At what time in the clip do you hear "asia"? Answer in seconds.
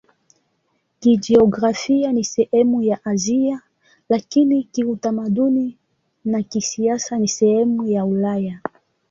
3.05-3.61